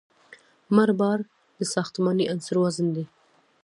[0.75, 1.19] مړ بار
[1.59, 3.05] د ساختماني عنصر وزن دی